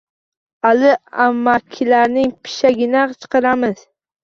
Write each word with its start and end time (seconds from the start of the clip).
Ali 0.69 0.91
amakilarning 1.25 2.33
pishagini 2.43 3.01
chaqiramiz. 3.19 3.89